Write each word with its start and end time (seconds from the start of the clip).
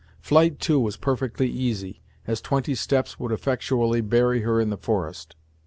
Flight, 0.19 0.57
too, 0.59 0.79
was 0.79 0.97
perfectly 0.97 1.47
easy, 1.47 2.01
as 2.25 2.41
twenty 2.41 2.73
steps 2.73 3.19
would 3.19 3.31
effectually 3.31 4.01
bury 4.01 4.41
her 4.41 4.59
in 4.59 4.71
the 4.71 4.77
forest. 4.79 5.35